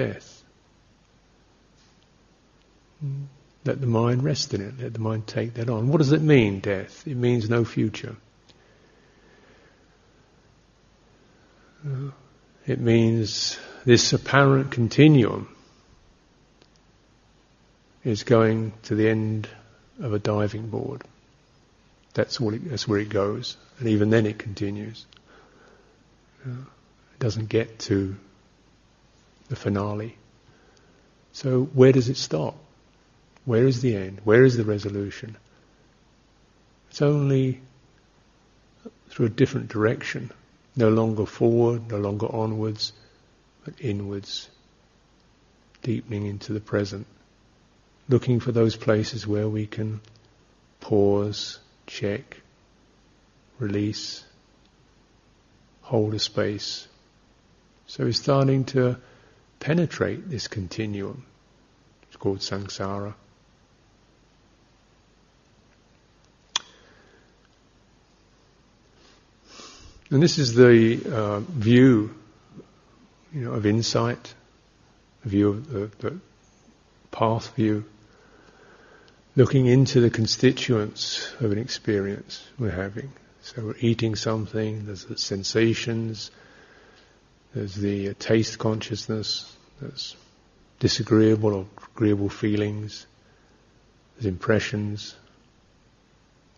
[3.65, 4.79] Let the mind rest in it.
[4.79, 5.89] Let the mind take that on.
[5.89, 7.07] What does it mean, death?
[7.07, 8.15] It means no future.
[12.67, 15.49] It means this apparent continuum
[18.03, 19.47] is going to the end
[19.99, 21.03] of a diving board.
[22.13, 23.57] That's, all it, that's where it goes.
[23.79, 25.05] And even then it continues.
[26.45, 28.15] It doesn't get to
[29.49, 30.15] the finale.
[31.33, 32.55] So where does it stop?
[33.45, 34.21] Where is the end?
[34.23, 35.37] Where is the resolution?
[36.89, 37.61] It's only
[39.09, 40.31] through a different direction
[40.75, 42.91] no longer forward, no longer onwards,
[43.63, 44.49] but inwards,
[45.81, 47.07] deepening into the present,
[48.09, 50.01] looking for those places where we can
[50.81, 52.41] pause, check,
[53.57, 54.25] release,
[55.81, 56.87] hold a space.
[57.87, 58.97] So we're starting to
[59.59, 61.25] penetrate this continuum.
[62.07, 63.13] It's called samsara.
[70.11, 72.13] And this is the uh, view,
[73.33, 74.33] you know, of insight,
[75.23, 76.19] a view of the, the
[77.09, 77.85] path view,
[79.35, 83.11] looking into the constituents of an experience we're having.
[83.41, 86.29] So we're eating something, there's the sensations,
[87.55, 90.15] there's the uh, taste consciousness, there's
[90.79, 93.07] disagreeable or agreeable feelings,
[94.15, 95.15] there's impressions,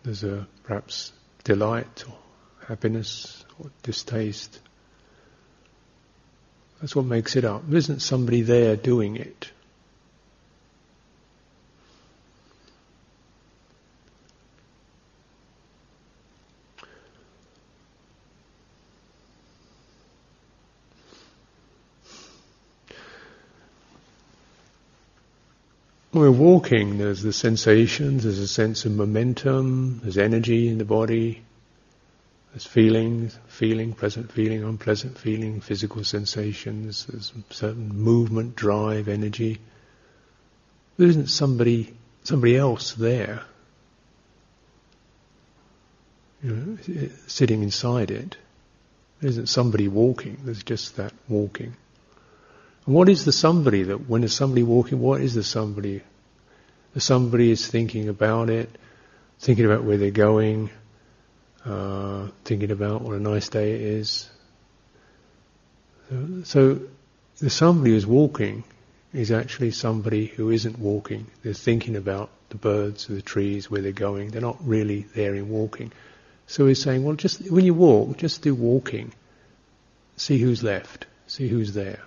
[0.02, 1.12] there's a perhaps
[1.44, 2.14] delight or
[2.68, 4.60] happiness or distaste.
[6.80, 7.66] That's what makes it up.
[7.66, 9.50] There isn't somebody there doing it.
[26.12, 31.42] We're walking, there's the sensations, there's a sense of momentum, there's energy in the body,
[32.58, 39.60] there's feelings, feeling, pleasant feeling, unpleasant feeling, physical sensations, there's certain movement, drive, energy.
[40.96, 41.94] There isn't somebody,
[42.24, 43.42] somebody else there.
[46.42, 48.36] you know, sitting inside it.
[49.20, 51.76] There isn't somebody walking, there's just that walking.
[52.86, 56.02] And what is the somebody that, when is somebody walking, what is the somebody?
[56.94, 58.68] The somebody is thinking about it,
[59.38, 60.70] thinking about where they're going,
[61.64, 64.30] uh, thinking about what a nice day it is.
[66.08, 66.80] So, so
[67.38, 68.64] the somebody who's walking
[69.12, 71.26] is actually somebody who isn't walking.
[71.42, 74.30] They're thinking about the birds, the trees, where they're going.
[74.30, 75.92] They're not really there in walking.
[76.46, 79.12] So he's saying, well, just when you walk, just do walking.
[80.16, 81.06] See who's left.
[81.26, 82.00] See who's there.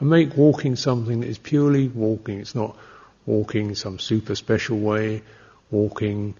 [0.00, 2.40] And make walking something that is purely walking.
[2.40, 2.76] It's not
[3.26, 5.22] walking some super special way,
[5.70, 6.34] walking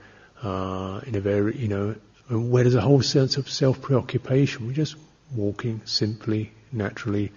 [0.44, 1.94] uh, in a very, you know,
[2.28, 4.66] where there's a whole sense of self-preoccupation.
[4.66, 4.96] We're just
[5.34, 7.32] walking simply, naturally,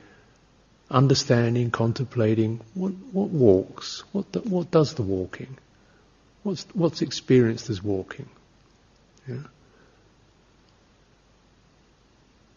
[0.92, 5.58] understanding, contemplating what, what walks, what, the, what does the walking,
[6.44, 8.30] what's, what's experienced as walking.
[9.28, 9.38] Yeah.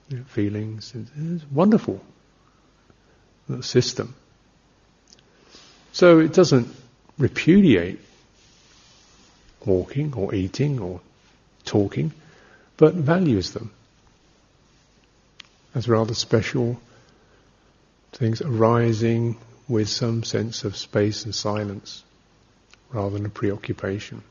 [0.09, 2.05] Yeah, feelings, it's wonderful
[3.61, 4.15] system.
[5.93, 6.69] So it doesn't
[7.19, 8.01] repudiate
[9.67, 11.01] walking or eating or
[11.65, 12.13] talking,
[12.77, 13.71] but values them
[15.75, 16.81] as rather special
[18.13, 19.37] things arising
[19.69, 22.03] with some sense of space and silence
[22.91, 24.23] rather than a preoccupation.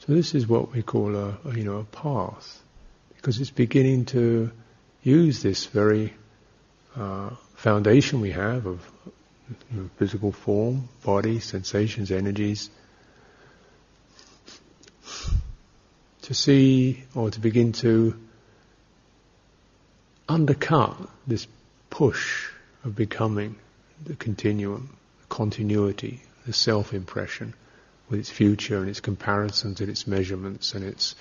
[0.00, 2.60] So this is what we call a, a, you know a path,
[3.16, 4.50] because it's beginning to
[5.02, 6.12] use this very
[6.96, 7.30] uh,
[7.62, 8.84] foundation we have of
[9.96, 12.70] physical form, body, sensations, energies,
[16.22, 18.18] to see or to begin to
[20.28, 20.96] undercut
[21.28, 21.46] this
[21.88, 22.48] push
[22.82, 23.54] of becoming,
[24.04, 27.54] the continuum, the continuity, the self-impression
[28.08, 31.14] with its future and its comparisons and its measurements and its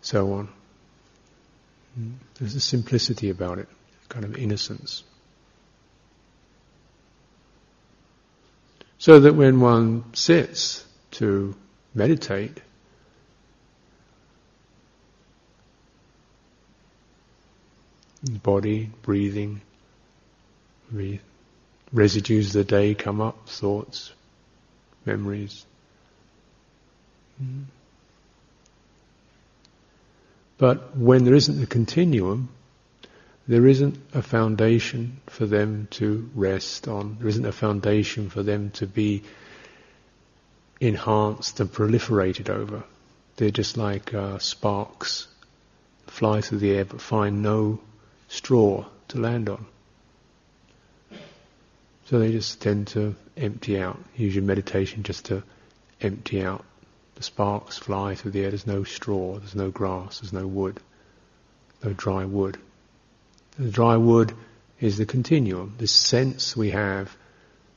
[0.00, 0.48] so on.
[2.38, 3.68] There's a simplicity about it,
[4.08, 5.04] kind of innocence.
[9.02, 10.86] So that when one sits
[11.18, 11.56] to
[11.92, 12.60] meditate,
[18.22, 19.60] body, breathing,
[21.92, 24.12] residues of the day come up, thoughts,
[25.04, 25.66] memories.
[27.42, 27.62] Mm-hmm.
[30.58, 32.50] But when there isn't a continuum,
[33.48, 37.16] there isn't a foundation for them to rest on.
[37.18, 39.22] There isn't a foundation for them to be
[40.80, 42.84] enhanced and proliferated over.
[43.36, 45.26] They're just like uh, sparks,
[46.06, 47.80] fly through the air but find no
[48.28, 49.66] straw to land on.
[52.06, 53.98] So they just tend to empty out.
[54.16, 55.42] Use your meditation just to
[56.00, 56.64] empty out.
[57.14, 58.50] The sparks fly through the air.
[58.50, 59.38] There's no straw.
[59.38, 60.20] There's no grass.
[60.20, 60.80] There's no wood.
[61.82, 62.58] No dry wood.
[63.58, 64.34] The dry wood
[64.80, 65.74] is the continuum.
[65.78, 67.14] This sense we have,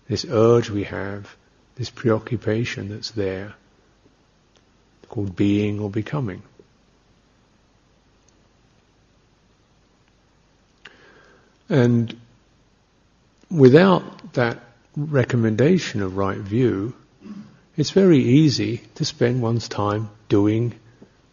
[0.08, 1.36] this urge we have,
[1.76, 3.54] this preoccupation that's there,
[5.10, 6.42] called being or becoming.
[11.70, 12.16] And
[13.50, 14.60] without that
[14.96, 16.94] recommendation of right view,
[17.76, 20.74] it's very easy to spend one's time doing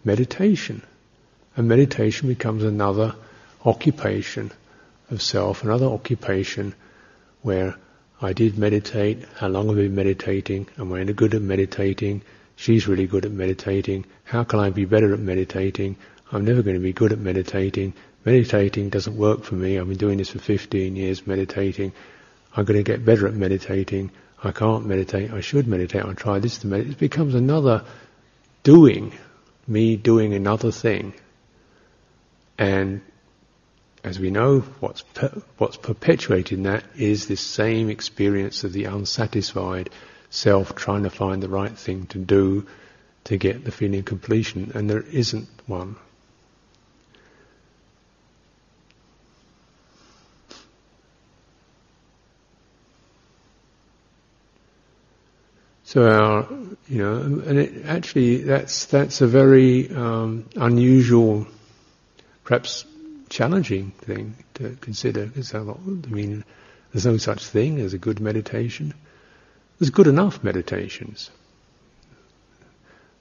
[0.05, 0.83] meditation.
[1.57, 3.15] And meditation becomes another
[3.65, 4.51] occupation
[5.11, 6.75] of self, another occupation
[7.43, 7.77] where
[8.21, 12.23] I did meditate, how long have I been meditating, am I any good at meditating,
[12.57, 15.97] she's really good at meditating, how can I be better at meditating,
[16.31, 17.95] I'm never going to be good at meditating,
[18.25, 21.93] meditating doesn't work for me, I've been doing this for 15 years meditating,
[22.57, 24.11] I'm going to get better at meditating,
[24.45, 26.95] I can't meditate, I should meditate, I'll try this to meditate.
[26.95, 27.85] It becomes another
[28.63, 29.13] doing,
[29.67, 31.15] me doing another thing.
[32.59, 33.03] And
[34.05, 38.85] as we know, what's, per, what's perpetuated in that is this same experience of the
[38.85, 39.91] unsatisfied
[40.31, 42.67] self trying to find the right thing to do
[43.25, 45.97] to get the feeling of completion, and there isn't one.
[55.85, 56.49] So our,
[56.89, 61.47] you know, and it, actually that's that's a very um, unusual,
[62.45, 62.87] perhaps
[63.33, 65.27] challenging thing to consider.
[65.27, 65.63] Because I
[66.09, 66.45] mean,
[66.93, 68.95] there's no such thing as a good meditation.
[69.79, 71.31] There's good enough meditations,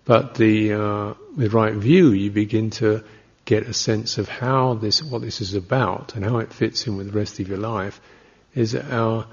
[0.05, 3.03] but the uh, with right view, you begin to
[3.45, 6.97] get a sense of how this, what this is about, and how it fits in
[6.97, 7.99] with the rest of your life.
[8.53, 9.25] Is our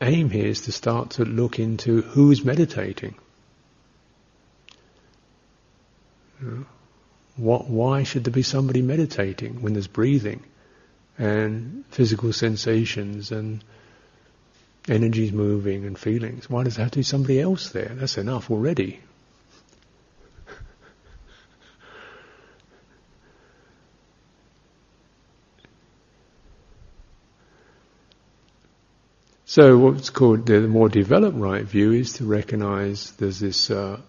[0.00, 3.14] aim here is to start to look into who's meditating.
[6.40, 6.66] You know,
[7.36, 10.42] what, why should there be somebody meditating when there's breathing
[11.18, 13.64] and physical sensations and
[14.88, 16.50] energies moving and feelings?
[16.50, 17.92] Why does there have to be somebody else there?
[17.94, 19.00] That's enough already.
[29.44, 34.00] So what's called the more developed right view is to recognize there's this uh,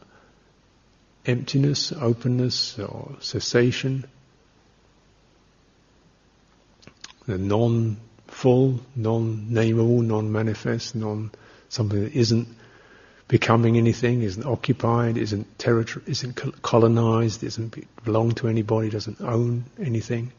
[1.26, 4.06] emptiness, openness, or cessation,
[7.26, 11.32] the non-full, non-nameable, non-manifest, non
[11.70, 12.48] something that isn't
[13.28, 20.32] becoming anything, isn't occupied, isn't territory, isn't colonized, isn't belong to anybody, doesn't own anything.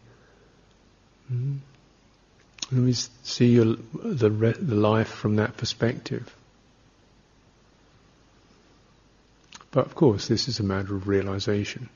[1.33, 1.57] Mm-hmm.
[2.71, 6.35] Let me see your, the, the life from that perspective.
[9.75, 11.89] But of course, this is a matter of realization.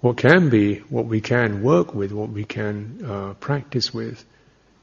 [0.00, 4.24] What can be, what we can work with, what we can uh, practice with,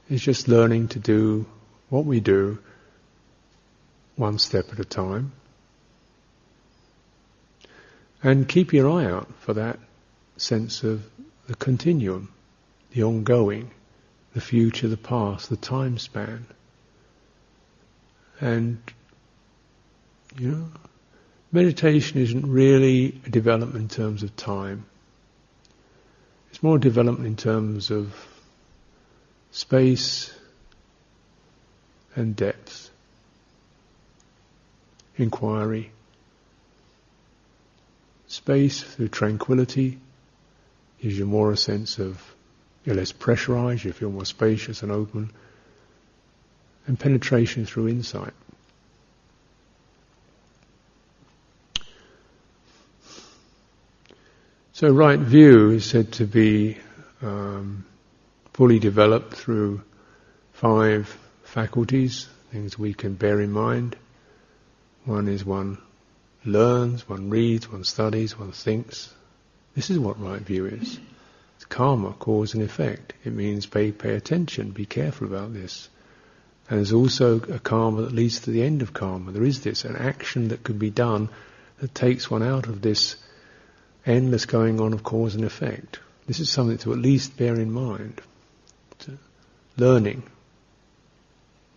[0.10, 1.46] is just learning to do
[1.90, 2.60] what we do
[4.16, 5.34] one step at a time.
[8.24, 9.80] And keep your eye out for that
[10.38, 11.04] sense of
[11.48, 12.32] the continuum,
[12.94, 13.72] the ongoing
[14.34, 16.46] the future, the past, the time span.
[18.40, 18.80] And,
[20.38, 20.66] you know,
[21.52, 24.86] meditation isn't really a development in terms of time.
[26.50, 28.14] It's more a development in terms of
[29.52, 30.34] space
[32.16, 32.90] and depth,
[35.18, 35.92] inquiry.
[38.28, 40.00] Space through tranquility
[41.02, 42.22] gives you more a sense of
[42.86, 45.32] you're less pressurized, you feel more spacious and open.
[46.88, 48.34] And penetration through insight.
[54.80, 56.78] So, right view is said to be
[57.22, 57.84] um,
[58.54, 59.84] fully developed through
[60.54, 63.98] five faculties, things we can bear in mind.
[65.04, 65.80] One is one
[66.46, 69.14] learns, one reads, one studies, one thinks.
[69.76, 70.98] This is what right view is
[71.58, 73.16] It's karma, cause and effect.
[73.26, 75.90] It means pay, pay attention, be careful about this.
[76.70, 79.34] And there's also a karma that leads to the end of karma.
[79.34, 81.28] There is this, an action that could be done
[81.80, 83.18] that takes one out of this
[84.10, 86.00] endless going on of cause and effect.
[86.28, 88.22] This is something to at least bear in mind.
[89.78, 90.24] learning,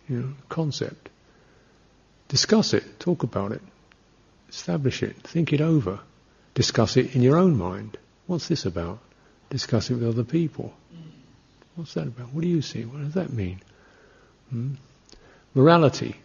[0.09, 1.09] you know, concept.
[2.27, 3.61] Discuss it, talk about it,
[4.49, 5.99] establish it, think it over,
[6.53, 7.97] discuss it in your own mind.
[8.27, 8.99] What's this about?
[9.53, 10.73] discuss it with other people.
[11.75, 12.33] What's that about?
[12.33, 12.85] What do you see?
[12.85, 13.61] What does that mean?
[14.49, 14.73] Hmm?
[15.53, 16.15] Morality.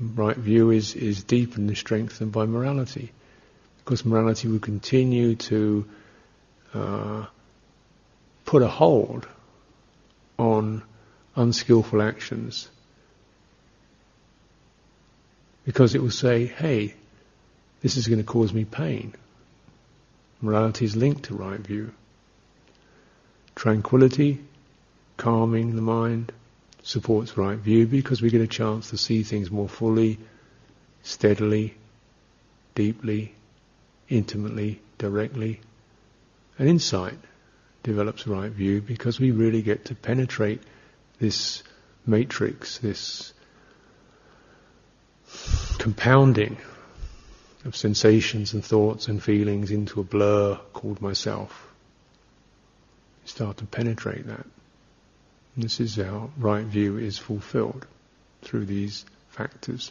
[0.00, 3.12] Right view is, is deepened and strengthened by morality.
[3.86, 5.86] Because morality will continue to
[6.74, 7.26] uh,
[8.44, 9.28] put a hold
[10.40, 10.82] on
[11.36, 12.68] unskillful actions.
[15.64, 16.94] Because it will say, hey,
[17.80, 19.14] this is going to cause me pain.
[20.40, 21.92] Morality is linked to right view.
[23.54, 24.40] Tranquility,
[25.16, 26.32] calming the mind,
[26.82, 30.18] supports right view because we get a chance to see things more fully,
[31.04, 31.76] steadily,
[32.74, 33.32] deeply,
[34.08, 35.60] intimately, directly.
[36.58, 37.18] And insight
[37.82, 40.62] develops right view because we really get to penetrate
[41.18, 41.62] this
[42.06, 43.32] matrix, this
[45.78, 46.56] compounding
[47.64, 51.68] of sensations and thoughts and feelings into a blur called myself.
[53.24, 54.46] You start to penetrate that.
[55.54, 57.86] And this is how right view is fulfilled
[58.42, 59.90] through these factors.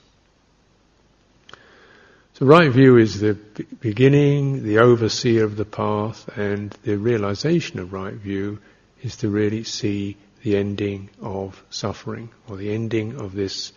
[2.36, 3.34] So right view is the
[3.80, 8.60] beginning, the overseer of the path, and the realization of right view
[9.02, 13.72] is to really see the ending of suffering, or the ending of this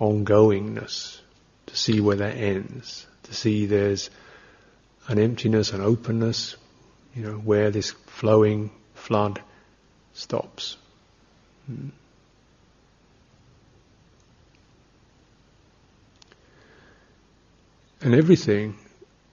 [0.00, 1.18] ongoingness,
[1.66, 4.08] to see where that ends to see there's
[5.08, 6.56] an emptiness, an openness,
[7.14, 9.40] you know, where this flowing flood
[10.14, 10.76] stops.
[11.66, 11.88] Hmm.
[18.00, 18.76] And everything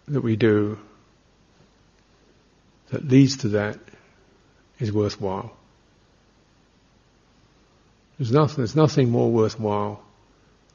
[0.07, 0.80] that we do
[2.89, 3.80] that leads to that
[4.80, 5.55] is worthwhile.
[8.18, 10.03] There's nothing, there's nothing more worthwhile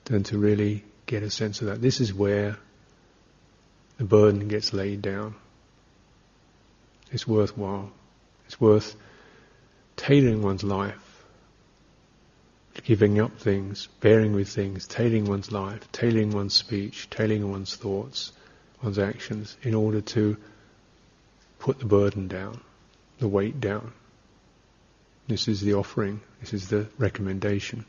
[0.04, 1.80] than to really get a sense of that.
[1.80, 2.56] This is where
[3.96, 5.34] the burden gets laid down.
[7.10, 7.90] It's worthwhile.
[8.46, 8.96] It's worth
[9.96, 11.07] tailoring one's life
[12.88, 18.32] giving up things, bearing with things, tailing one's life, tailing one's speech, tailing one's thoughts,
[18.82, 20.34] one's actions, in order to
[21.58, 22.58] put the burden down,
[23.18, 23.92] the weight down.
[25.26, 27.84] This is the offering, this is the recommendation.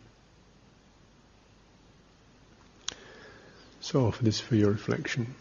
[3.80, 5.34] So offer this for your reflection.